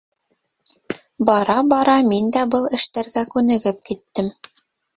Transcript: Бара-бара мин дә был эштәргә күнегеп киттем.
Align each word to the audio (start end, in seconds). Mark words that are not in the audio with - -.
Бара-бара 1.29 1.97
мин 2.09 2.33
дә 2.37 2.47
был 2.55 2.65
эштәргә 2.81 3.27
күнегеп 3.37 3.87
киттем. 3.91 4.35